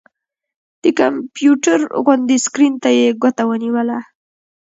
د 0.83 0.85
کمپيوټر 0.99 1.79
غوندې 2.03 2.37
سکرين 2.45 2.73
ته 2.83 2.89
يې 2.99 3.07
ګوته 3.21 3.43
ونيوله 3.49 3.99